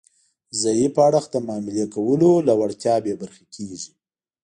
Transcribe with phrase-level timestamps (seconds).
[0.61, 3.79] ضعیف اړخ د معاملې کولو له وړتیا بې برخې کیږي